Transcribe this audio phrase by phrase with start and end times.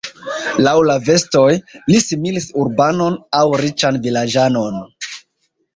[0.67, 1.43] Laŭ la vestoj,
[1.93, 4.85] li similis urbanon aŭ riĉan vilaĝanon.